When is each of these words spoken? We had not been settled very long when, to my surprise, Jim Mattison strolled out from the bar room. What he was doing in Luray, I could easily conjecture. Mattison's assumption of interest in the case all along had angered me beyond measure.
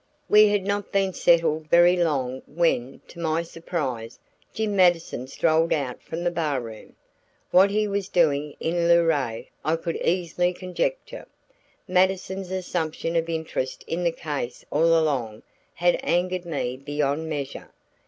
We 0.27 0.47
had 0.47 0.63
not 0.65 0.91
been 0.91 1.13
settled 1.13 1.67
very 1.67 1.95
long 1.95 2.41
when, 2.47 3.01
to 3.07 3.19
my 3.19 3.43
surprise, 3.43 4.17
Jim 4.51 4.75
Mattison 4.75 5.27
strolled 5.27 5.71
out 5.71 6.01
from 6.01 6.23
the 6.23 6.31
bar 6.31 6.59
room. 6.59 6.95
What 7.51 7.69
he 7.69 7.87
was 7.87 8.07
doing 8.09 8.55
in 8.59 8.87
Luray, 8.87 9.49
I 9.63 9.75
could 9.75 9.97
easily 9.97 10.53
conjecture. 10.53 11.27
Mattison's 11.87 12.49
assumption 12.49 13.15
of 13.15 13.29
interest 13.29 13.83
in 13.85 14.03
the 14.03 14.11
case 14.11 14.65
all 14.71 14.97
along 14.99 15.43
had 15.75 15.99
angered 16.01 16.45
me 16.47 16.77
beyond 16.77 17.29
measure. 17.29 17.69